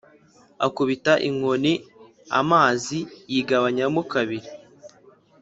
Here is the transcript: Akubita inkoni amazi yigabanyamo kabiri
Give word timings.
Akubita 0.65 1.13
inkoni 1.27 1.73
amazi 2.39 2.99
yigabanyamo 3.31 4.01
kabiri 4.11 4.47